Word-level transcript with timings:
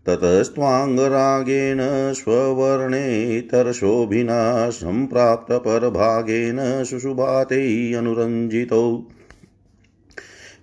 ततस्त्वाङ्गरागेण 0.07 1.77
स्ववर्णेतरशोभिना 2.13 4.69
सम्प्राप्तपरभागेन 4.69 6.83
शुशुभाते 6.83 7.91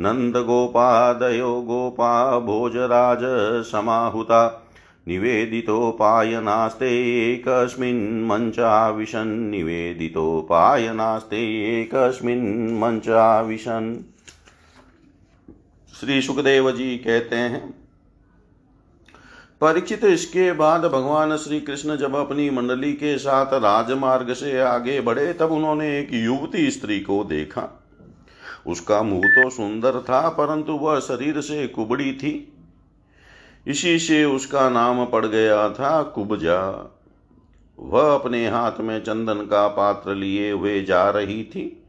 नन्दगोपादयो, 0.00 1.62
गोपा 1.62 2.38
भोजराजसमाहुता 2.38 4.61
निवेदितोपायनास्ते 5.08 6.88
एकस्मिन् 7.32 8.28
मञ्चाविशन्। 8.28 9.50
निवेदितोपायनास्ते 9.50 11.40
एकस्मिन् 11.80 12.80
मञ्चाविशन्। 12.80 13.94
श्री 16.00 16.22
सुखदेव 16.22 16.70
जी 16.70 16.96
कहते 16.96 17.36
हैं, 17.36 17.74
परीक्षित 19.60 20.04
इसके 20.04 20.52
बाद 20.52 20.84
भगवान 20.84 21.36
श्री 21.36 21.60
कृष्ण 21.60 21.96
जब 21.96 22.14
अपनी 22.14 22.50
मंडली 22.50 22.92
के 22.92 23.18
साथ 23.18 23.46
राजमार्ग 23.46 24.32
से 24.32 24.60
आगे 24.60 25.00
बढ़े, 25.00 25.32
तब 25.32 25.52
उन्होंने 25.52 25.98
एक 25.98 26.08
युवती 26.14 26.70
स्त्री 26.70 27.00
को 27.00 27.24
देखा। 27.24 27.82
उसका 28.66 29.02
मुँह 29.02 29.22
तो 29.24 29.50
सुंदर 29.50 30.00
था, 30.00 30.28
परंतु 30.28 30.72
वह 30.72 30.98
शरीर 31.00 31.40
से 31.40 31.66
कुबड़ी 31.66 32.12
थी। 32.12 32.51
इसी 33.66 33.98
से 33.98 34.24
उसका 34.24 34.68
नाम 34.70 35.04
पड़ 35.06 35.26
गया 35.26 35.68
था 35.68 36.02
कुबजा। 36.02 36.60
वह 37.78 38.14
अपने 38.14 38.48
हाथ 38.48 38.80
में 38.80 38.98
चंदन 39.00 39.34
का 39.34 39.68
पात्र 39.68 40.14
लिए 40.14 40.50
हुए 40.50 40.82
जा 40.82 41.10
रही 41.10 41.44
थी। 41.44 41.82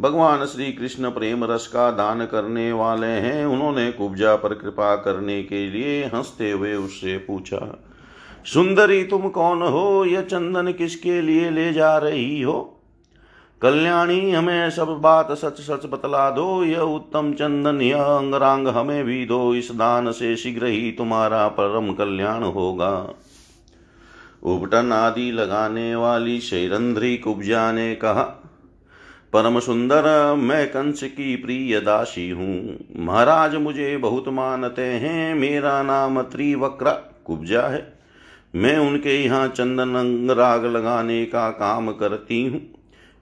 भगवान 0.00 0.44
श्री 0.46 0.72
कृष्ण 0.72 1.10
प्रेम 1.10 1.44
रस 1.44 1.66
का 1.66 1.90
दान 1.90 2.26
करने 2.26 2.72
वाले 2.72 3.06
हैं। 3.06 3.46
उन्होंने 3.46 3.92
कुब्जा 3.92 4.36
पर 4.36 4.54
कृपा 4.54 4.96
करने 4.96 5.42
के 5.42 5.70
लिए 5.70 6.04
हँसते 6.04 6.50
हुए 6.50 6.74
उससे 6.74 7.18
पूछा, 7.18 7.82
सुंदरी, 8.44 9.04
तुम 9.04 9.28
कौन 9.28 9.62
हो? 9.62 10.04
यह 10.04 10.20
चंदन 10.20 10.72
किसके 10.72 11.20
लिए 11.22 11.50
ले 11.50 11.72
जा 11.72 11.98
रही 11.98 12.42
हो? 12.42 12.81
कल्याणी, 13.62 14.30
हमें 14.30 14.70
सब 14.70 14.88
बात 15.00 15.30
सच 15.32 15.60
सच 15.60 15.84
बतला 15.86 16.30
दो। 16.30 16.64
यह 16.64 16.80
उत्तम 16.80 17.32
चंदन, 17.32 17.80
यह 17.80 18.02
अंगरांग, 18.02 18.68
हमें 18.68 19.04
भी 19.04 19.24
दो। 19.26 19.54
इस 19.54 19.70
दान 19.72 20.10
से 20.12 20.36
शीघ्र 20.36 20.66
ही 20.66 20.90
तुम्हारा 20.92 21.46
परम 21.48 21.92
कल्याण 21.92 22.42
होगा। 22.42 22.90
उपटन 24.44 24.92
आदि 24.92 25.30
लगाने 25.30 25.94
वाली 25.94 26.40
शैरंध्री 26.40 27.16
कुब्जा 27.16 27.70
ने 27.72 27.94
कहा, 27.94 28.22
परम 29.32 29.58
सुंदर, 29.60 30.34
मैं 30.34 30.66
कंस 30.68 31.02
की 31.02 31.36
प्रिय 31.36 31.80
दासी 31.80 32.28
हूँ। 32.30 33.04
महाराज 33.04 33.54
मुझे 33.54 33.96
बहुत 33.96 34.28
मानते 34.28 34.82
हैं। 34.82 35.34
मेरा 35.34 35.82
नाम 35.82 36.22
त्रिवक्र 36.22 36.90
कुब्जा 37.24 37.62
है। 37.62 37.86
मैं 38.54 38.76
उनके 38.78 39.22
यहाँ 39.24 39.48
चंदन, 39.48 39.94
अंगराग 39.94 40.64
लगाने 40.66 41.24
का 41.24 41.48
काम 41.50 41.92
करती 41.92 42.44
हूँ। 42.46 42.60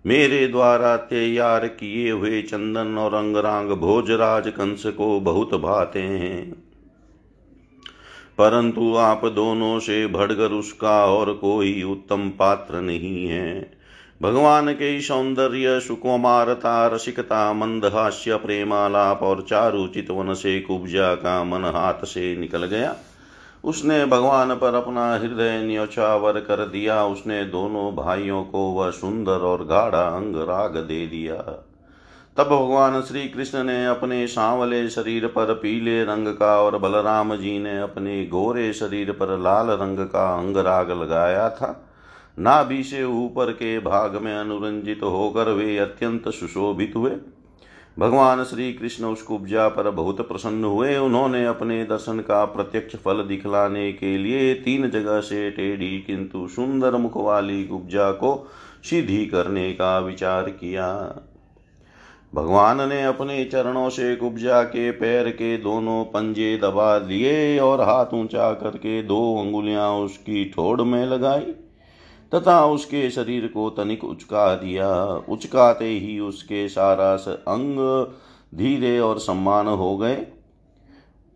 मेरे 0.07 0.47
द्वारा 0.47 0.97
तैयार 0.97 1.67
किए 1.67 2.11
हुए 2.11 2.43
चंदन 2.43 2.99
और 2.99 3.15
अंगरांग 3.15 3.71
भोजराज 3.71 4.49
कंस 4.49 4.87
को 4.87 5.21
बहुत 5.21 5.55
भाते 5.55 6.03
हैं। 6.03 6.53
परंतु 8.39 8.97
आप 8.97 9.25
दोनों 9.25 9.79
से 9.79 10.07
भड़कर 10.07 10.53
उसका 10.53 11.07
और 11.07 11.33
कोई 11.33 11.83
उत्तम 11.83 12.29
पात्र 12.29 12.81
नहीं 12.81 13.27
है। 13.27 13.73
भगवान 14.23 14.73
के 14.73 15.01
सौंदर्य, 15.01 15.81
सुकुमारता, 15.81 16.87
रसिकता, 16.87 17.53
मंदहास्य, 17.53 18.37
प्रेमालाप 18.37 19.23
और 19.23 19.47
चारु 19.49 19.87
चितवन 19.87 20.35
से 20.35 20.61
कुब्जा 20.61 21.15
का 21.15 21.45
मन 21.45 21.65
हाथ 21.65 22.05
से 22.05 22.37
निकल 22.37 22.65
गया। 22.67 22.97
उसने 23.65 24.05
भगवान 24.07 24.55
पर 24.55 24.75
अपना 24.75 25.15
हृदय 25.15 25.63
न्योछावर 25.65 26.41
कर 26.41 26.67
दिया। 26.67 27.05
उसने 27.05 27.45
दोनों 27.45 27.95
भाइयों 27.97 28.45
को 28.45 28.71
वह 28.71 28.91
सुंदर 28.91 29.39
और 29.39 29.65
गाढ़ा 29.65 30.03
अंग 30.03 30.37
राग 30.37 30.77
दे 30.77 31.07
दिया। 31.07 31.37
तब 32.37 32.45
भगवान 32.45 33.01
श्री 33.01 33.29
कृष्ण 33.29 33.65
ने 33.65 33.87
अपने 33.87 34.27
सांवले 34.27 34.89
शरीर 34.89 35.27
पर 35.27 35.55
पीले 35.55 36.05
रंग 36.05 36.29
का 36.29 36.61
और 36.61 36.79
बलराम 36.79 37.37
जी 37.37 37.59
ने 37.59 37.79
अपने 37.81 38.27
गोरे 38.27 38.73
शरीर 38.73 39.13
पर 39.13 39.39
लाल 39.39 39.71
रंग 39.71 39.99
का 39.99 40.39
अंग 40.39 40.57
राग 40.57 40.91
लगाया 40.91 41.51
था। 41.51 41.87
नाभि 42.39 42.83
से 42.83 43.05
ऊपर 43.05 43.53
के 43.53 43.79
भाग 43.79 44.17
में 44.17 44.35
अनुरंजित 44.37 45.01
होकर 45.03 45.51
वे 45.51 45.79
अत्यंत 45.79 46.29
सुशोभित 46.29 46.93
हुए। 46.97 47.11
भगवान 48.01 48.43
श्री 48.45 48.73
कृष्ण 48.73 49.05
उस 49.05 49.23
कुब्जा 49.23 49.69
पर 49.69 49.91
बहुत 49.91 50.21
प्रसन्न 50.29 50.65
हुए। 50.65 50.97
उन्होंने 50.97 51.45
अपने 51.47 51.83
दर्शन 51.85 52.21
का 52.21 52.45
प्रत्यक्ष 52.45 52.97
फल 52.97 53.23
दिखलाने 53.23 53.93
के 53.93 54.17
लिए 54.19 54.55
तीन 54.55 54.89
जगह 54.91 55.21
से 55.21 55.51
टेढ़ी, 55.51 55.99
किंतु 55.99 56.47
सुंदर 56.49 56.97
मुख 56.97 57.17
वाली 57.17 57.65
कुब्जा 57.65 58.11
को 58.13 58.49
सीधी 58.85 59.25
करने 59.27 59.73
का 59.73 59.99
विचार 59.99 60.51
किया। 60.51 60.89
भगवान 62.35 62.89
ने 62.89 63.03
अपने 63.05 63.45
चरणों 63.45 63.89
से 63.89 64.15
कुब्जा 64.17 64.63
के 64.63 64.91
पैर 64.91 65.29
के 65.31 65.57
दोनों 65.59 66.05
पंजे 66.05 66.57
दबा 66.59 66.97
लिए 66.99 67.59
और 67.59 67.81
हाथ 67.81 68.15
ऊँचा 68.15 68.53
करके 68.53 69.03
दो 69.03 69.21
अंगुलियाँ 69.41 69.91
उसकी 69.95 70.45
ठोड़ 70.45 70.83
में 70.83 71.05
लगाई। 71.07 71.55
तथा 72.35 72.65
उसके 72.67 73.11
शरीर 73.11 73.47
को 73.47 73.71
तनिक 73.71 74.05
उचका 74.05 74.55
दिया। 74.55 75.05
उचकाते 75.29 75.89
ही 75.89 76.19
उसके 76.21 76.69
सारा 76.69 77.13
अंग 77.55 77.79
धीरे 78.55 78.99
और 78.99 79.19
सम्मान 79.19 79.67
हो 79.67 79.97
गए। 79.97 80.17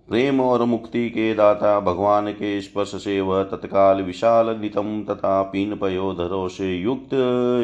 प्रेम 0.09 0.41
और 0.41 0.65
मुक्ति 0.65 1.09
के 1.11 1.35
दाता 1.35 1.81
भगवान 1.81 2.33
के 2.33 2.61
स्पर्श 2.61 2.89
से 2.89 3.21
वह 3.21 3.43
तत्काल 3.43 4.03
विशाल 4.03 4.57
नितम 4.61 5.05
तथा 5.11 5.43
पीन 5.43 5.77
पयोधरों 5.77 6.49
से 6.49 6.75
युक्त 6.77 7.15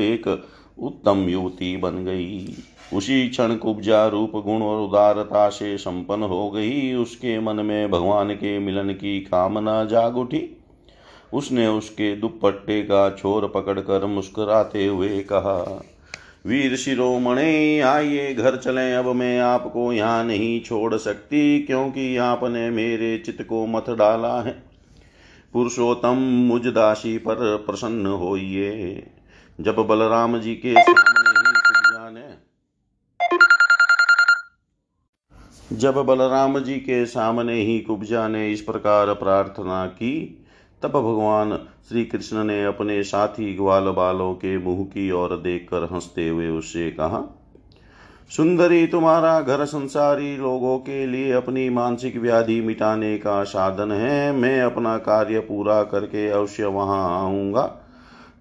एक 0.01 0.47
उत्तम 0.79 1.19
युवती 1.29 1.77
बन 1.77 2.05
गई। 2.05 2.55
उसी 2.95 3.29
क्षण 3.29 3.57
कुब्जा 3.57 4.07
रूप 4.07 4.33
गुण 4.35 4.63
और 4.63 4.81
उदारता 4.81 5.49
से 5.49 5.77
संपन्न 5.79 6.23
हो 6.23 6.51
गई। 6.51 6.95
उसके 6.95 7.39
मन 7.41 7.57
में 7.57 7.91
भगवान 7.91 8.35
के 8.35 8.59
मिलन 8.59 8.89
की 8.89 9.21
कामना 9.21 9.85
जाग 9.85 10.17
उठी। 10.17 10.60
उसने 11.35 11.67
उसके 11.67 12.17
दुपट्टे 12.17 12.83
का 12.83 13.11
छोर 13.11 13.47
पकड़कर 13.49 14.07
मुस्कुराते 14.07 14.87
हुए 14.87 15.21
कहा, 15.23 15.83
वीर 16.47 16.77
शिरोमणे, 16.77 17.81
आइए 17.81 18.35
घर 18.35 18.57
चलें। 18.57 18.95
अब 18.95 19.07
मैं 19.07 19.41
आपको 19.41 19.93
यहाँ 19.93 20.25
नहीं 20.25 20.61
छोड़ 20.61 20.97
सकती, 20.97 21.63
क्योंकि 21.63 22.17
आपने 22.17 22.71
मेरे 22.71 23.19
चित्त 23.19 23.43
को 23.43 23.67
मत 23.67 23.91
डाला 23.91 24.41
है। 24.41 24.63
पुरुषोत्तम, 25.53 26.17
मुझ 26.49 26.67
दासी 26.67 27.19
पर 27.19 27.57
प्रसन्न 27.57 28.07
होइए। 28.07 29.07
जब 29.61 29.77
बलराम 29.77 30.39
जी 30.39 30.55
के 30.55 30.73
सामने 30.73 31.31
ही 31.31 31.53
कुब्जा 31.53 32.11
ने 32.11 32.51
जब 35.73 35.95
बलराम 35.95 36.59
जी 36.59 36.75
के 36.75 37.07
सामने 37.07 37.55
ही 37.55 37.79
कुब्जा 37.81 38.29
ने 38.29 38.53
इस 38.53 38.61
प्रकार 38.61 39.13
प्रार्थना 39.15 39.87
की 39.87 40.40
तब 40.83 40.91
भगवान 40.91 41.57
श्री 41.89 42.05
कृष्ण 42.05 42.45
ने 42.45 42.65
अपने 42.65 43.03
साथी 43.03 43.55
ग्वाल 43.55 43.85
बालों 43.85 44.35
के 44.35 44.59
मुँह 44.59 44.85
की 44.85 45.11
ओर 45.11 45.37
देखकर 45.37 45.89
हँसते 45.93 46.29
हुए 46.29 46.49
उससे 46.49 46.91
कहा, 46.91 47.37
सुंदरी, 48.31 48.87
तुम्हारा 48.87 49.41
घर 49.41 49.65
संसारी 49.65 50.37
लोगों 50.37 50.79
के 50.79 51.07
लिए 51.07 51.33
अपनी 51.33 51.69
मानसिक 51.71 52.17
व्याधि 52.17 52.61
मिटाने 52.61 53.19
का 53.19 53.43
साधन 53.45 53.93
है। 53.93 54.33
मैं 54.33 54.61
अपना 54.63 54.97
कार्य 54.99 55.41
पूरा 55.41 55.83
करके 55.83 56.29
अवश्य 56.29 56.65
वहाँ 56.65 57.21
आऊँगा। 57.21 57.77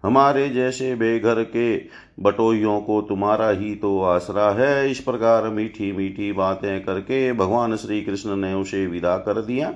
हमारे 0.03 0.49
जैसे 0.49 0.95
बेघर 0.95 1.43
के 1.43 1.77
बटोइयों 2.19 2.81
को 2.81 3.01
तुम्हारा 3.01 3.49
ही 3.49 3.75
तो 3.75 4.01
आसरा 4.01 4.49
है। 4.51 4.91
इस 4.91 4.99
प्रकार 4.99 5.49
मीठी 5.49 5.91
मीठी 5.91 6.31
बातें 6.31 6.83
करके 6.83 7.33
भगवान 7.33 7.75
श्री 7.75 8.01
कृष्ण 8.01 8.35
ने 8.35 8.53
उसे 8.53 8.87
विदा 8.87 9.17
कर 9.17 9.41
दिया। 9.41 9.73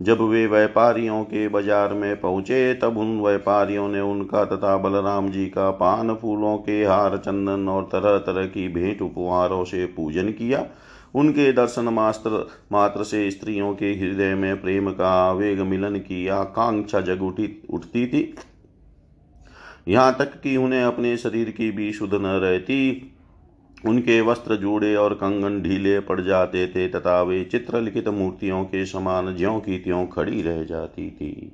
जब 0.00 0.20
वे 0.20 0.46
व्यापारियों 0.46 1.22
के 1.24 1.46
बाज़ार 1.48 1.92
में 1.94 2.20
पहुँचे, 2.20 2.74
तब 2.74 2.98
उन 2.98 3.20
व्यापारियों 3.20 3.88
ने 3.88 4.00
उनका 4.00 4.44
तथा 4.44 4.76
बलराम 4.76 5.30
जी 5.30 5.46
का 5.46 5.70
पान 5.70 6.14
फूलों 6.14 6.56
के 6.58 6.84
हार, 6.84 7.16
चंदन 7.16 7.68
और 7.68 7.84
तरह 7.84 8.18
तरह 8.18 8.46
की 8.46 8.68
भेंट 8.68 9.02
उपहारों 9.02 9.64
से 9.64 9.84
पूजन 9.86 10.30
किया। 10.30 10.66
उनके 11.14 11.52
दर्शन 11.52 11.84
मात्र 11.84 12.46
मात्र 12.72 13.04
से 13.04 13.30
स्त्रियों 13.30 13.74
के 13.74 13.92
हृदय 13.92 14.34
में 14.34 14.60
प्रेम 14.62 14.90
का 14.90 15.08
आवेग 15.28 15.60
मिलन 15.60 15.96
की 15.96 16.26
आकांक्षा 16.28 17.00
जग 17.00 17.22
उठी, 17.22 17.62
उठती 17.70 18.06
थी। 18.06 18.34
यहाँ 19.88 20.16
तक 20.18 20.40
कि 20.40 20.56
उन्हें 20.56 20.82
अपने 20.82 21.16
शरीर 21.16 21.50
की 21.50 21.70
भी 21.70 21.92
शुद्ध 21.92 22.14
न 22.14 22.26
रहती। 22.26 23.10
उनके 23.86 24.20
वस्त्र 24.20 24.56
जूड़े 24.56 24.94
और 24.96 25.14
कंगन 25.14 25.60
ढीले 25.62 26.00
पड़ 26.00 26.20
जाते 26.20 26.66
थे, 26.66 26.88
तथा 26.88 27.22
वे 27.22 27.44
चित्रलिखित 27.44 28.08
मूर्तियों 28.08 28.64
के 28.64 28.84
समान 28.86 29.36
ज्यों 29.36 29.58
की 29.60 29.78
त्यों 29.78 30.06
खड़ी 30.06 30.42
रह 30.42 30.62
जाती 30.64 31.10
थी। 31.10 31.52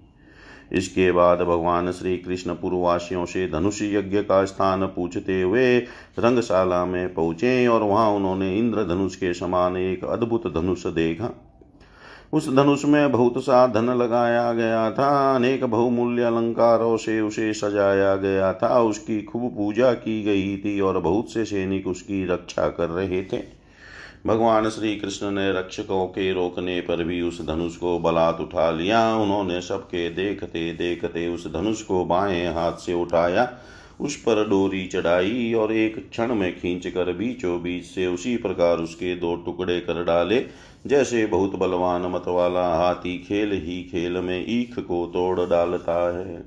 इसके 0.73 1.13
बाद 1.13 1.39
भगवान 1.39 1.93
श्री 1.93 2.17
कृष्ण 2.19 2.55
पूर्ववासियों 2.55 3.25
से 3.25 3.49
धनुष 3.49 3.83
यज्ञ 3.83 4.23
का 4.23 4.45
स्थान 4.45 4.87
पूछते 4.87 5.41
हुए 5.43 5.79
रंगशाला 6.19 6.85
में 6.85 7.15
पहुँचे, 7.15 7.67
और 7.67 7.83
वहाँ 7.83 8.11
उन्होंने 8.11 8.57
इंद्र 8.59 8.85
धनुष 8.85 9.17
के 9.17 9.35
समान 9.35 9.77
एक 9.77 10.05
अद्भुत 10.05 10.47
धनुष 10.55 10.87
देखा। 10.87 11.50
उस 12.33 12.49
धनुष 12.49 12.85
में 12.85 13.13
बहुत 13.13 13.35
सा 13.39 13.67
धन 13.67 13.91
लगाया 13.91 14.53
गया 14.53 14.91
था, 14.91 15.37
अनेक 15.37 15.65
बहुमूल्य 15.65 16.23
अलंकारों 16.23 16.97
से 16.97 17.21
उसे 17.21 17.53
सजाया 17.53 18.17
गया 18.17 18.53
था। 18.53 18.81
उसकी 18.83 19.23
खूब 19.23 19.57
पूजा 19.57 19.93
की 19.93 20.23
गई 20.23 20.57
थी 20.57 20.81
और 20.81 20.99
बहुत 20.99 21.33
से 21.33 21.45
सैनिक 21.45 21.87
उसकी 21.87 22.25
रक्षा 22.27 22.69
कर 22.69 22.89
रहे 22.89 23.23
थे। 23.23 23.43
भगवान 24.27 24.69
श्री 24.69 24.97
कृष्ण 24.97 25.31
ने 25.31 25.53
रक्षकों 25.53 26.07
के 26.07 26.33
रोकने 26.33 26.81
पर 26.81 27.05
भी 27.05 27.23
उस 27.23 27.47
धनुष 27.47 27.77
को 27.77 27.99
बलात् 27.99 28.41
उठा 28.41 28.71
लिया। 28.71 29.17
उन्होंने 29.17 29.61
सबके 29.61 30.11
देखते 30.11 30.73
देखते 30.73 31.29
उस 31.29 31.47
धनुष 31.53 31.83
को 31.83 32.05
बाएँ 32.05 32.47
हाथ 32.47 32.73
से 32.73 32.95
उठाया, 32.95 33.53
उस 34.01 34.17
पर 34.17 34.49
डोरी 34.49 34.87
चढ़ाई 34.87 35.55
और 35.55 35.73
एक 35.73 36.11
क्षण 36.11 36.35
में 36.35 36.61
खींच 36.61 36.87
कर 36.87 37.13
बीचों 37.13 37.63
बीच 37.63 37.85
से 37.85 38.07
उसी 38.07 38.37
प्रकार 38.37 38.77
उसके 38.77 39.15
दो 39.17 39.37
टुकड़े 39.37 39.81
कर 39.81 40.05
डाले। 40.05 40.47
जैसे 40.87 41.27
बहुत 41.27 41.57
बलवान 41.57 42.03
मत 42.03 42.25
वाला 42.29 42.75
हाथी 42.75 43.19
खेल 43.19 43.53
ही 43.53 43.83
खेल 43.83 44.13
में 44.13 44.45
ईख 44.49 44.79
को 44.79 45.07
तोड़ 45.07 45.41
डालता 45.51 46.19
है। 46.19 46.45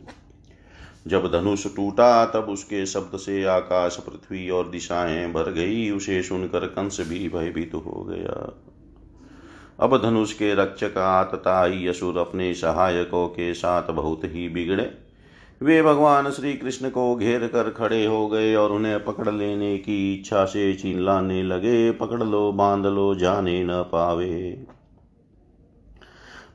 जब 1.08 1.32
धनुष 1.32 1.75
टूटा, 1.75 2.25
तब 2.25 2.46
उसके 2.50 2.86
शब्द 2.86 3.18
से 3.18 3.44
आकाश, 3.44 3.98
पृथ्वी 3.98 4.50
और 4.50 4.70
दिशाएँ 4.70 5.34
भर 5.34 5.52
गई। 5.52 5.92
उसे 5.92 6.24
सुनकर 6.24 6.60
कंस 6.60 6.98
भी 7.10 7.30
भयभीत 7.30 7.74
हो 7.74 8.04
गया। 8.04 8.60
अब 9.80 10.02
धनुष 10.04 10.34
के 10.34 10.56
रक्षक 10.56 10.98
आतताई 10.98 11.88
असुर 11.88 12.18
अपने 12.18 12.54
सहायकों 12.54 13.28
के 13.28 13.54
साथ 13.54 13.84
बहुत 13.84 14.22
ही 14.24 14.50
बिगड़े। 14.50 15.02
वे 15.63 15.82
भगवान 15.82 16.32
श्री 16.32 16.53
कृष्ण 16.53 16.89
को 16.89 17.15
घेर 17.15 17.48
कर 17.48 17.70
खड़े 17.70 18.05
हो 18.05 18.27
गए 18.27 18.55
और 18.55 18.72
उन्हें 18.72 19.03
पकड़ 19.03 19.29
लेने 19.29 19.77
की 19.77 20.13
इच्छा 20.13 20.46
से 20.46 20.74
चिल्लाने 20.74 21.43
लगे, 21.43 21.91
पकड़ 21.91 22.24
लो, 22.24 22.51
बाँध 22.51 22.86
लो, 22.86 23.15
जाने 23.15 23.63
न 23.63 23.70
पावे। 23.72 24.65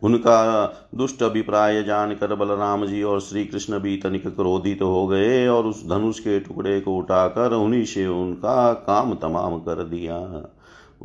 उनका 0.03 0.67
दुष्ट 0.95 1.23
अभिप्राय 1.23 1.83
जानकर 1.83 2.35
बलराम 2.35 2.87
जी 2.87 3.03
और 3.03 3.21
श्री 3.21 3.45
कृष्ण 3.45 3.79
भी 3.79 3.97
तनिक 3.97 4.29
क्रोधित 4.29 4.79
तो 4.79 4.89
हो 4.89 5.07
गए 5.07 5.49
और 5.49 5.67
उस 5.67 5.89
धनुष 5.89 6.19
के 6.19 6.41
टुकड़े 6.41 6.81
को 6.81 6.97
उठाकर 6.97 7.53
उन्हीं 7.53 7.85
से 7.85 8.07
उनका 8.07 8.73
काम 8.73 9.15
तमाम 9.15 9.59
कर 9.59 9.85
दिया। 9.85 10.51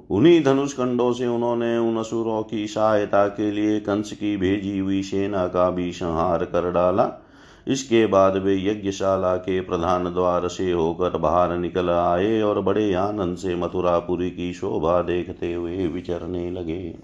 उन्हीं 0.10 0.43
धनुष 0.43 0.74
कंडों 0.74 1.13
से 1.13 1.27
उन्होंने 1.27 1.77
उन 1.77 1.98
असुरों 1.98 2.43
की 2.43 2.67
सहायता 2.67 3.27
के 3.27 3.51
लिए 3.51 3.79
कंस 3.79 4.12
की 4.12 4.38
भेजी 4.38 4.79
हुई 4.79 5.03
सेना 5.03 5.48
का 5.48 5.69
भी 5.69 5.91
संहार 5.91 6.45
कर 6.45 6.72
डाला। 6.72 7.23
इसके 7.67 8.05
बाद 8.05 8.38
वे 8.38 8.55
यज्ञशाला 8.65 9.36
के 9.36 9.62
प्रधान 9.62 10.03
द्वार 10.03 10.48
से 10.48 10.72
होकर 10.72 11.17
बाहर 11.17 11.58
निकल 11.58 11.89
आए 11.89 12.41
और 12.41 12.62
बड़े 12.62 12.93
आनंद 12.93 13.38
से 13.38 13.55
मथुरापुरी 13.55 14.29
की 14.29 14.53
शोभा 14.53 15.01
देखते 15.01 15.53
हुए 15.53 15.88
विचरने 15.88 16.51
लगे। 16.51 16.96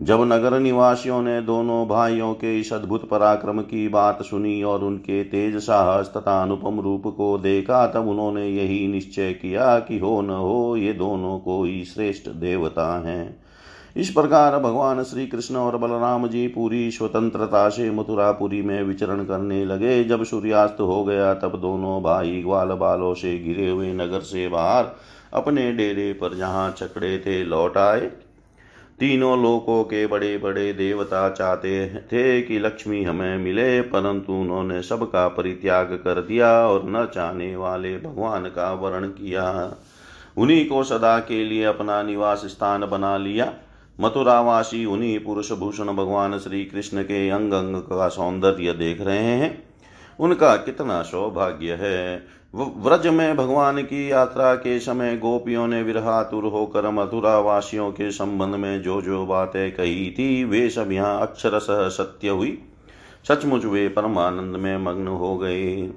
जब 0.00 0.20
नगर 0.22 0.60
निवासियों 0.60 1.22
ने 1.22 1.40
दोनों 1.42 1.88
भाइयों 1.88 2.34
के 2.34 2.60
इस 2.60 2.72
अद्भुत 2.72 3.08
पराक्रम 3.08 3.60
की 3.60 3.88
बात 3.88 4.22
सुनी 4.22 4.62
और 4.62 4.84
उनके 4.84 5.24
तेज 5.24 5.56
साहस 5.56 6.12
तथा 6.16 6.42
अनुपम 6.42 6.80
रूप 6.80 7.02
को 7.06 7.38
देखा, 7.38 7.86
तब 7.86 8.08
उन्होंने 8.08 8.48
यही 8.48 8.88
निश्चय 8.88 9.32
किया 9.32 9.78
कि 9.78 9.98
हो 9.98 10.20
न 10.20 10.30
हो, 10.30 10.76
ये 10.76 10.92
दोनों 10.92 11.38
कोई 11.38 11.84
श्रेष्ठ 11.84 12.28
देवता 12.28 13.08
हैं। 13.08 13.47
इस 13.96 14.10
प्रकार 14.10 14.58
भगवान 14.58 15.02
श्री 15.02 15.26
कृष्ण 15.26 15.56
और 15.56 15.76
बलराम 15.76 16.26
जी 16.28 16.46
पूरी 16.48 16.90
स्वतंत्रता 16.90 17.68
से 17.68 17.90
मथुरापुरी 17.90 18.60
में 18.62 18.82
विचरण 18.82 19.24
करने 19.24 19.64
लगे। 19.64 20.04
जब 20.04 20.24
सूर्यास्त 20.24 20.80
हो 20.80 21.04
गया, 21.04 21.32
तब 21.34 21.56
दोनों 21.56 22.02
भाई 22.02 22.42
ग्वाल 22.42 22.68
बालों 22.68 23.14
से 23.14 23.38
घिरे 23.38 23.68
हुए 23.70 23.92
नगर 23.92 24.20
से 24.20 24.48
बाहर 24.48 24.86
अपने 25.34 25.72
डेरे 25.72 26.12
पर 26.12 26.36
जहाँ 26.36 26.70
चकड़े 26.70 27.18
थे 27.18 27.42
लौट 27.44 27.76
आए। 27.76 28.00
तीनों 28.98 29.42
लोकों 29.42 29.82
के 29.84 30.06
बड़े 30.06 30.36
बड़े 30.38 30.72
देवता 30.72 31.28
चाहते 31.30 31.88
थे 32.02 32.40
कि 32.42 32.58
लक्ष्मी 32.58 33.02
हमें 33.04 33.38
मिले, 33.38 33.80
परंतु 33.80 34.32
उन्होंने 34.32 34.82
सबका 34.82 35.28
परित्याग 35.28 35.92
कर 36.04 36.20
दिया 36.22 36.50
और 36.66 36.88
न 36.88 37.06
चाहने 37.14 37.54
वाले 37.56 37.96
भगवान 37.98 38.44
का 38.46 38.72
वर्ण 38.72 39.08
किया। 39.08 39.74
उन्हीं 40.36 40.66
को 40.68 40.82
सदा 40.84 41.18
के 41.18 41.44
लिए 41.44 41.64
अपना 41.64 42.02
निवास 42.02 42.42
स्थान 42.46 42.86
बना 42.86 43.16
लिया। 43.16 43.52
मथुरावासी 44.00 44.84
उन्हीं 44.84 45.18
पुरुष 45.20 45.52
भूषण 45.52 45.84
भगवान 45.84 46.38
श्री 46.38 46.64
कृष्ण 46.64 47.02
के 47.02 47.28
अंग 47.30 47.52
अंग 47.52 47.76
का 47.76 48.08
सौंदर्य 48.08 48.72
देख 48.72 49.00
रहे 49.00 49.18
हैं। 49.18 49.62
उनका 50.20 50.56
कितना 50.56 51.02
सौभाग्य 51.02 51.72
है। 51.72 52.26
व्रज 52.54 53.06
में 53.06 53.36
भगवान 53.36 53.82
की 53.82 54.10
यात्रा 54.10 54.54
के 54.54 54.78
समय 54.80 55.16
गोपियों 55.16 55.66
ने 55.66 55.82
विरहातुर 55.82 56.44
होकर 56.44 56.90
मथुरा 56.90 57.38
वासियों 57.38 57.90
के 57.90 58.10
संबंध 58.10 58.54
में 58.54 58.82
जो 58.82 59.02
जो 59.02 59.26
बातें 59.26 59.72
कही 59.72 60.10
थी, 60.10 60.44
वे 60.44 60.70
सब 60.70 60.92
यहाँ 60.92 61.20
अक्षर 61.20 61.58
सत्य 61.90 62.28
हुई। 62.28 62.58
सचमुच 63.28 63.64
वे 63.64 63.88
परमानंद 63.88 64.56
में 64.56 64.78
मग्न 64.78 65.08
हो 65.08 65.36
गए। 65.38 65.90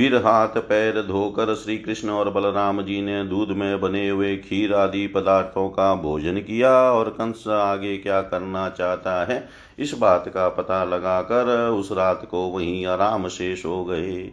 फिर 0.00 0.14
हाथ 0.16 0.56
पैर 0.58 1.00
धोकर 1.02 1.54
श्री 1.54 1.76
कृष्ण 1.78 2.10
और 2.10 2.30
बलराम 2.30 2.80
जी 2.82 3.00
ने 3.02 3.22
दूध 3.24 3.48
में 3.50 3.80
बने 3.80 4.08
हुए 4.08 4.36
खीर 4.36 4.72
आदि 4.74 5.06
पदार्थों 5.06 5.68
का 5.68 5.94
भोजन 5.94 6.36
किया 6.36 6.70
और 6.92 7.08
कंस 7.10 7.44
आगे 7.48 7.96
क्या 7.98 8.20
करना 8.22 8.68
चाहता 8.68 9.24
है, 9.24 9.48
इस 9.78 9.94
बात 9.98 10.28
का 10.28 10.48
पता 10.48 10.82
लगाकर 10.84 11.68
उस 11.68 11.92
रात 11.92 12.26
को 12.30 12.46
वहीं 12.48 12.86
आराम 12.86 13.28
से 13.28 13.54
सो 13.56 13.84
गए। 13.84 14.30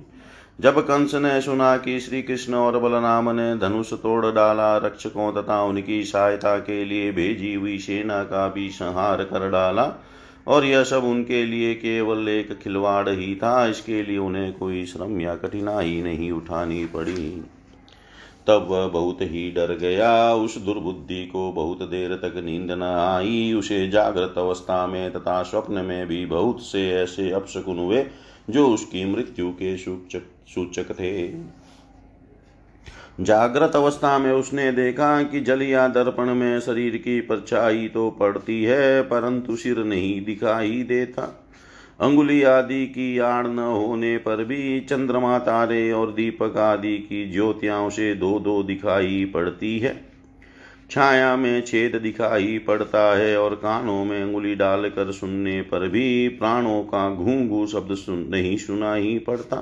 जब 0.60 0.80
कंस 0.82 1.16
ने 1.16 1.40
सुना 1.42 1.76
कि 1.78 2.00
श्री 2.00 2.22
कृष्ण 2.22 2.54
और 2.54 2.80
बलराम 2.80 3.30
ने 3.30 3.56
धनुष 3.58 3.94
तोड़ 3.94 4.26
डाला, 4.26 4.76
रक्षकों 4.78 5.32
तथा 5.34 5.64
उनकी 5.64 6.04
सहायता 6.04 6.58
के 6.60 6.84
लिए 6.86 7.12
भेजी 7.12 7.54
हुई 7.54 7.78
सेना 7.78 8.24
का 8.24 8.48
भी 8.48 8.70
संहार 8.70 9.24
कर 9.24 9.50
डाला 9.50 9.92
और 10.48 10.66
यह 10.66 10.84
सब 10.84 11.04
उनके 11.04 11.46
लिए 11.46 11.74
केवल 11.74 12.30
एक 12.30 12.60
खिलवाड़ 12.60 13.10
ही 13.10 13.36
था। 13.36 13.68
इसके 13.68 14.04
लिए 14.04 14.18
उन्हें 14.18 14.54
कोई 14.54 14.86
श्रम 14.86 15.22
या 15.22 15.36
कठिनाई 15.36 16.02
नहीं 16.02 16.32
उठानी 16.32 16.86
पड़ी। 16.86 17.44
तब 18.48 18.68
वह 18.70 18.88
बहुत 18.88 19.18
ही 19.22 19.52
डर 19.52 19.78
गया। 19.78 20.34
उस 20.34 20.58
दुर्बुद्धि 20.58 21.26
को 21.26 21.52
बहुत 21.52 21.84
देर 21.84 22.16
तक 22.16 22.34
नींद 22.38 22.72
न 22.72 22.84
आई। 22.84 23.54
उसे 23.54 23.90
जागृत 23.90 24.34
अवस्था 24.38 24.88
में 24.88 25.14
तथा 25.14 25.44
स्वप्न 25.44 25.74
में 25.74 26.08
भी 26.08 26.26
बहुत 26.26 26.62
से 26.62 26.92
ऐसे 26.92 27.32
अपशकुन 27.32 27.78
हुए, 27.78 28.06
जो 28.50 28.68
उसकी 28.68 29.06
मृत्यु 29.06 29.50
के 29.50 29.78
सूचक 29.78 30.22
सूचक 30.48 30.92
थे। 31.00 31.28
जागृत 33.20 33.76
अवस्था 33.76 34.18
में 34.18 34.32
उसने 34.32 34.72
देखा 34.72 35.22
कि 35.24 35.40
जल 35.40 35.62
या 35.62 35.88
दर्पण 35.88 36.34
में 36.36 36.60
शरीर 36.60 36.98
की 36.98 37.20
परछाई 37.22 37.88
तो 37.88 38.10
पड़ती 38.12 38.64
है, 38.64 39.02
परंतु 39.02 39.56
सिर 39.56 39.78
नहीं 39.78 40.26
दिखाई 40.26 40.84
देता। 40.84 41.22
अंगुली 42.02 42.42
आदि 42.44 42.86
की 42.86 43.18
आड़ 43.20 43.48
न 43.48 43.60
होने 43.60 44.18
पर 44.18 44.44
भी 44.44 44.80
चंद्रमा 44.80 45.38
तारे 45.40 45.92
और 45.92 46.12
दीपक 46.12 46.58
आदि 46.58 46.98
की 46.98 47.32
ज्योतियाँ 47.32 47.82
उसे 47.82 48.14
दो 48.16 48.40
दो 48.40 48.62
दिखाई 48.64 49.26
पड़ती 49.26 49.80
है। 49.80 49.96
छाया 50.92 51.36
में 51.36 51.62
छेद 51.62 51.96
दिखाई 51.96 52.58
पड़ता 52.58 53.18
है 53.18 53.38
और 53.40 53.56
कानों 53.56 54.04
में 54.06 54.22
अंगुली 54.22 54.56
डालकर 54.56 55.12
सुनने 55.12 55.62
पर 55.62 55.88
भी 55.88 56.28
प्राणों 56.28 56.82
का 56.84 57.10
घू 57.10 57.38
घू 57.48 57.66
शब्द 57.68 57.96
सुन 57.96 58.26
नहीं 58.30 58.56
सुना 58.58 58.94
ही 58.94 59.18
पड़ता। 59.20 59.58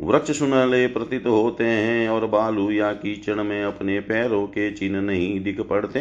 वृक्ष 0.00 0.38
सुनहले 0.38 0.86
प्रतीत 0.86 1.26
होते 1.26 1.64
हैं 1.64 2.08
और 2.08 2.26
बालू 2.26 2.70
या 2.70 2.92
कीचड़ 2.92 3.34
में 3.34 3.64
अपने 3.64 4.00
पैरों 4.00 4.46
के 4.46 4.70
चिन्ह 4.72 5.00
नहीं 5.00 5.40
दिख 5.40 5.60
पड़ते। 5.60 6.00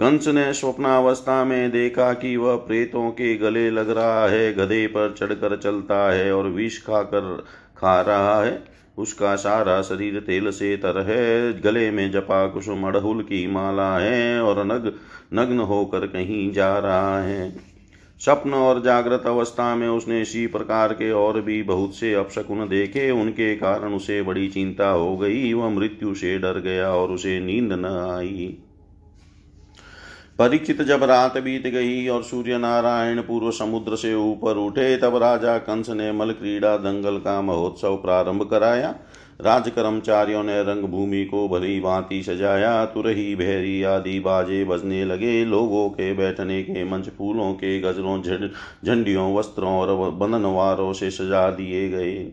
कंस 0.00 0.28
ने 0.28 0.52
स्वप्नावस्था 0.52 1.44
में 1.44 1.70
देखा 1.70 2.12
कि 2.12 2.36
वह 2.36 2.56
प्रेतों 2.56 3.10
के 3.10 3.34
गले 3.36 3.70
लग 3.70 3.90
रहा 3.90 4.26
है, 4.28 4.52
गधे 4.54 4.86
पर 4.86 5.14
चढ़कर 5.18 5.56
चलता 5.56 6.12
है 6.12 6.32
और 6.34 6.48
विष 6.48 6.78
खाकर 6.78 7.44
खा 7.76 8.00
रहा 8.00 8.42
है। 8.44 8.64
उसका 8.98 9.36
सारा 9.36 9.82
शरीर 9.82 10.20
तेल 10.20 10.50
से 10.50 10.76
तर 10.76 11.00
है, 11.02 11.60
गले 11.60 11.90
में 11.90 12.10
जपा 12.10 12.46
कुसुम 12.46 12.86
अड़हुल 12.86 13.22
की 13.22 13.46
माला 13.46 13.98
है 13.98 14.40
और 14.42 14.64
नग 14.64 14.92
नग्न 15.34 15.58
होकर 15.58 16.06
कहीं 16.06 16.52
जा 16.52 16.78
रहा 16.78 17.22
है। 17.22 17.69
स्वप्न 18.20 18.54
और 18.54 18.82
जागृत 18.82 19.22
अवस्था 19.26 19.74
में 19.74 19.88
उसने 19.88 20.20
इसी 20.20 20.46
प्रकार 20.46 20.92
के 20.92 21.10
और 21.10 21.40
भी 21.40 21.62
बहुत 21.62 21.94
से 21.94 22.14
अपशकुन 22.14 22.68
देखे। 22.68 23.10
उनके 23.10 23.56
कारण 23.56 23.94
उसे 23.94 24.22
बड़ी 24.22 24.48
चिंता 24.48 24.88
हो 24.88 25.16
गई। 25.16 25.52
वह 25.52 25.68
मृत्यु 25.68 26.14
से 26.14 26.38
डर 26.38 26.60
गया 26.60 26.90
और 26.90 27.10
उसे 27.10 27.40
नींद 27.40 27.72
न 27.72 27.84
आई। 27.84 28.58
परीक्षित 30.38 30.82
जब 30.82 31.02
रात 31.02 31.38
बीत 31.38 31.66
गई 31.66 32.08
और 32.08 32.22
सूर्य 32.22 32.58
नारायण 32.58 33.20
पूर्व 33.20 33.50
समुद्र 33.50 33.96
से 33.96 34.14
ऊपर 34.14 34.56
उठे, 34.56 34.96
तब 34.96 35.16
राजा 35.16 35.58
कंस 35.58 35.90
ने 35.90 36.12
मल 36.12 36.30
क्रीड़ा 36.30 36.76
दंगल 36.76 37.16
का 37.16 37.40
महोत्सव 37.42 37.96
प्रारंभ 37.96 38.42
कराया। 38.42 38.94
राज 39.40 39.68
कर्मचारियों 39.70 40.42
ने 40.42 40.62
रंगभूमि 40.62 41.24
को 41.24 41.48
भरी 41.48 41.80
भांति 41.80 42.22
सजाया, 42.22 42.84
तुरही 42.84 43.34
भैरी 43.36 43.82
आदि 43.82 44.18
बाजे 44.20 44.64
बजने 44.64 45.04
लगे। 45.04 45.44
लोगों 45.44 45.88
के 45.88 46.12
बैठने 46.12 46.62
के 46.62 46.84
मंच 46.84 47.08
फूलों 47.08 47.52
के 47.54 47.78
गजरों 47.80 48.22
झंडियों, 48.22 49.34
वस्त्रों 49.34 49.72
और 49.72 50.10
बंधनवारों 50.10 50.92
से 50.92 51.10
सजा 51.10 51.50
दिए 51.50 51.88
गए। 51.88 52.32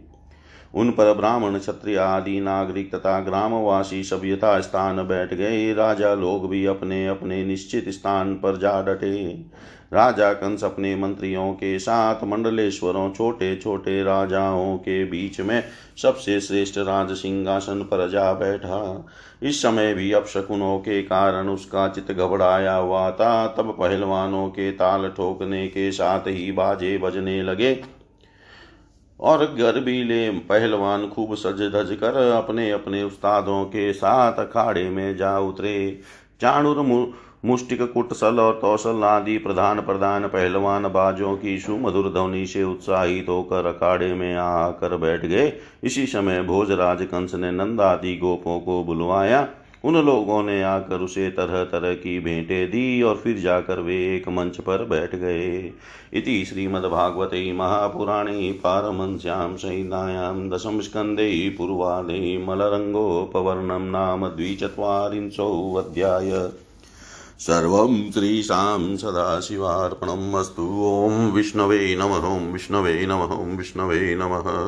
उन 0.77 0.89
पर 0.89 1.13
ब्राह्मण, 1.13 1.57
क्षत्रिय 1.57 1.97
आदि, 1.97 2.39
नागरिक 2.39 2.95
तथा 2.95 3.19
ग्रामवासी 3.19 4.03
सब 4.03 4.21
यथा 4.25 4.59
स्थान 4.59 4.97
बैठ 4.97 5.33
गए। 5.33 5.73
राजा 5.73 6.13
लोग 6.13 6.49
भी 6.49 6.65
अपने 6.65 7.07
अपने 7.07 7.43
निश्चित 7.45 7.89
स्थान 7.89 8.33
पर 8.33 8.57
जा 8.57 8.81
डटे। 8.81 9.45
राजा 9.93 10.33
कंस 10.33 10.63
अपने 10.63 10.95
मंत्रियों 10.95 11.53
के 11.53 11.79
साथ, 11.79 12.23
मंडलेश्वरों 12.23 13.11
छोटे 13.11 13.55
छोटे 13.55 14.03
राजाओं 14.03 14.77
के 14.77 15.05
बीच 15.05 15.41
में 15.41 15.63
सबसे 16.01 16.39
श्रेष्ठ 16.41 16.77
राज 16.77 17.11
सिंहासन 17.11 17.81
पर 17.81 18.09
जा 18.09 18.33
बैठा। 18.33 19.05
इस 19.43 19.61
समय 19.61 19.93
भी 19.93 20.11
अपशकुनों 20.11 20.79
के 20.79 21.01
कारण 21.01 21.49
उसका 21.49 21.87
चित 21.87 22.11
घबराया 22.11 22.75
हुआ 22.75 23.11
था। 23.11 23.47
तब 23.47 23.77
पहलवानों 23.79 24.47
के 24.49 24.71
ताल 24.71 25.09
ठोकने 25.09 25.67
के 25.67 25.91
साथ 25.91 26.19
ही 26.19 26.51
बाजे 26.51 26.97
बजने 26.97 27.43
लगे। 27.43 27.96
और 29.19 29.45
गर्बीले 29.55 30.29
पहलवान 30.49 31.07
खूब 31.07 31.35
सज 31.35 31.61
धज 31.75 31.95
कर 31.95 32.17
अपने 32.31 32.69
अपने 32.71 33.03
उस्तादों 33.03 33.63
के 33.65 33.91
साथ 33.93 34.39
अखाड़े 34.39 34.89
में 34.89 35.15
जा 35.17 35.37
उतरे। 35.39 35.99
चाणुर 36.41 36.81
मुष्टिक 37.45 37.81
कुटसल 37.93 38.39
और 38.39 38.53
कौशल 38.53 39.03
आदि 39.03 39.37
प्रधान 39.37 39.79
प्रधान 39.81 40.27
पहलवान 40.27 40.87
बाजों 40.87 41.35
की 41.37 41.57
सुमधुर 41.59 42.09
ध्वनि 42.09 42.45
से 42.45 42.63
उत्साहित 42.63 43.29
होकर 43.29 43.65
अखाड़े 43.65 44.13
में 44.13 44.35
आकर 44.35 44.97
बैठ 44.97 45.25
गए। 45.25 45.51
इसी 45.83 46.05
समय 46.05 46.41
भोजराज 46.43 47.03
कंस 47.03 47.35
ने 47.35 47.51
नंदादि 47.51 48.15
गोपों 48.17 48.59
को 48.59 48.83
बुलवाया। 48.83 49.47
उन 49.87 49.95
लोगों 49.95 50.43
ने 50.43 50.63
आकर 50.63 51.01
उसे 51.01 51.29
तरह 51.29 51.63
तरह 51.63 51.93
की 51.93 52.19
भेंटें 52.19 52.67
दी 52.67 53.01
और 53.01 53.15
फिर 53.15 53.37
जाकर 53.37 53.79
वे 53.79 54.15
एक 54.15 54.29
मंच 54.29 54.59
पर 54.59 54.85
बैठ 54.85 55.15
गए। 55.15 55.73
इति 56.13 56.45
श्रीमद्भागवते 56.45 57.53
महापुराणे 57.53 58.51
पारमश्याम 58.51 59.55
संहितायां 59.55 60.49
दशमस्कन्धे 60.49 61.55
पूर्वादे 61.57 62.45
मलरङ्गोपवर्णं 62.47 63.91
नाम 63.91 64.27
द्विचत्वारिंशोऽध्याय 64.27 66.51
सर्वं 67.39 68.11
श्रीशां 68.11 68.97
सदाशिवार्पणम् 68.97 70.35
अस्तु। 70.35 70.83
ॐ 70.85 71.31
विष्णवे 71.31 71.95
नमः, 71.95 72.27
ॐ 72.27 72.53
विष्णवे 72.53 73.05
नमः, 73.05 73.35
ॐ 73.35 73.57
विष्णवे 73.57 74.15
नमः। 74.15 74.65